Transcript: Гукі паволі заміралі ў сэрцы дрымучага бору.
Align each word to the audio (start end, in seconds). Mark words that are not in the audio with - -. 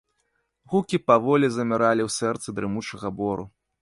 Гукі 0.73 0.99
паволі 1.09 1.49
заміралі 1.57 2.01
ў 2.07 2.15
сэрцы 2.17 2.57
дрымучага 2.61 3.17
бору. 3.21 3.45